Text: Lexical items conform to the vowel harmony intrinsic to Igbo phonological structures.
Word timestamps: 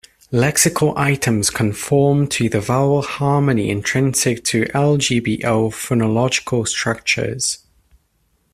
Lexical 0.33 0.97
items 0.97 1.51
conform 1.51 2.25
to 2.29 2.49
the 2.49 2.59
vowel 2.59 3.03
harmony 3.03 3.69
intrinsic 3.69 4.43
to 4.45 4.63
Igbo 4.63 5.39
phonological 5.71 6.67
structures. 6.67 7.59